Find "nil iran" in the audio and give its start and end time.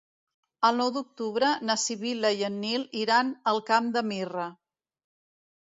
2.63-3.31